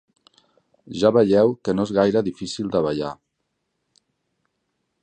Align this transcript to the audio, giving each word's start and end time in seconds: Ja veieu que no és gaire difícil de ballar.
Ja 1.01 1.11
veieu 1.17 1.53
que 1.67 1.75
no 1.77 1.85
és 1.89 1.93
gaire 1.99 2.25
difícil 2.29 2.73
de 2.77 2.83
ballar. 2.87 3.13